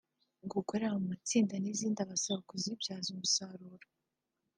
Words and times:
gukorera 0.51 0.93
mu 1.01 1.05
matsinda 1.11 1.55
n’izindi 1.57 1.99
abasaba 2.01 2.39
kuzibyaza 2.49 3.07
umusaruro 3.15 3.87